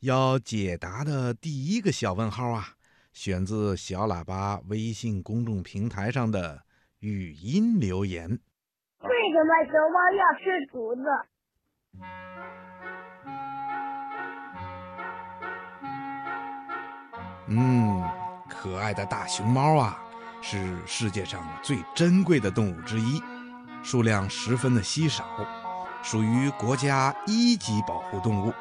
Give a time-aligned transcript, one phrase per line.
[0.00, 2.68] 要解答的第一个小问号啊，
[3.12, 6.62] 选自小喇叭微信公众平台上的
[7.00, 8.26] 语音留言。
[8.30, 11.02] 为什么熊猫要吃竹子？
[17.48, 18.02] 嗯，
[18.48, 20.02] 可爱的大熊猫啊，
[20.40, 23.20] 是世界上最珍贵的动物之一，
[23.82, 25.26] 数量十分的稀少，
[26.02, 28.54] 属于国家一级保护动物。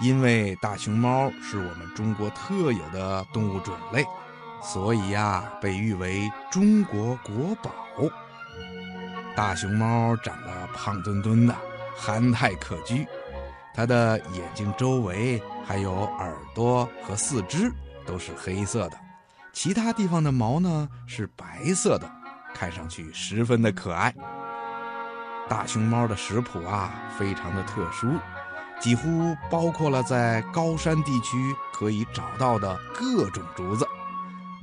[0.00, 4.04] 因为大熊猫是我们中国特有的动物种类，
[4.62, 7.70] 所以呀，被誉为中国国宝。
[9.36, 11.54] 大熊猫长得胖墩墩的，
[11.96, 13.06] 憨态可掬，
[13.74, 17.72] 它的眼睛周围还有耳朵和四肢。
[18.06, 18.98] 都是黑色的，
[19.54, 22.06] 其他地方的毛呢是白色的，
[22.52, 24.14] 看上去十分的可爱。
[25.48, 28.08] 大熊猫的食谱啊非常的特殊，
[28.80, 31.36] 几乎包括了在高山地区
[31.72, 33.86] 可以找到的各种竹子。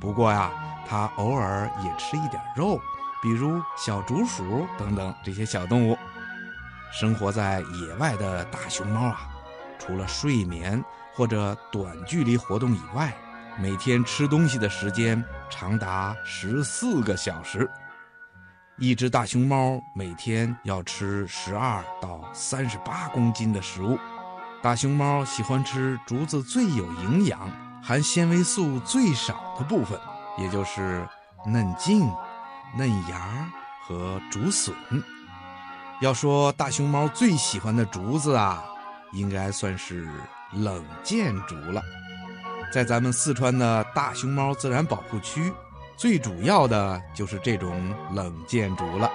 [0.00, 0.50] 不过呀，
[0.88, 2.80] 它偶尔也吃一点肉，
[3.20, 5.98] 比如小竹鼠等等这些小动物。
[6.92, 9.28] 生活在野外的大熊猫啊，
[9.78, 13.12] 除了睡眠或者短距离活动以外，
[13.58, 17.68] 每天吃东西的时间长达十四个小时。
[18.82, 23.96] 一只大熊猫每天要吃十二到三十八公斤的食物。
[24.60, 27.48] 大熊猫喜欢吃竹子最有营养、
[27.80, 29.96] 含纤维素最少的部分，
[30.36, 31.06] 也就是
[31.46, 32.10] 嫩茎、
[32.76, 33.48] 嫩芽
[33.86, 34.74] 和竹笋。
[36.00, 38.64] 要说大熊猫最喜欢的竹子啊，
[39.12, 40.08] 应该算是
[40.50, 41.80] 冷箭竹了。
[42.74, 45.52] 在咱们四川的大熊猫自然保护区，
[46.02, 49.08] 最主要的就是这种冷建筑了。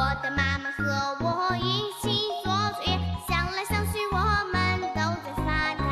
[0.00, 0.82] 我的妈妈和
[1.22, 4.16] 我一起做作业，想来想去我
[4.50, 5.82] 们都在发呆。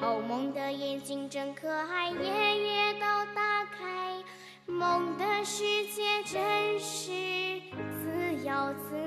[0.00, 3.00] 萌萌的眼睛真可爱，夜夜都
[3.34, 4.24] 打开，
[4.64, 7.60] 梦的世界真是
[8.00, 9.05] 自由自。